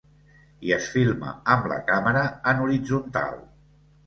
I 0.69 0.71
es 0.77 0.87
filma 0.93 1.33
amb 1.57 1.67
la 1.73 1.77
càmera 1.91 2.25
en 2.53 2.65
horitzontal. 2.65 3.39